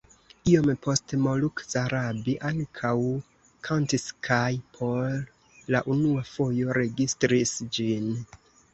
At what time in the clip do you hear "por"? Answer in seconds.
4.81-5.23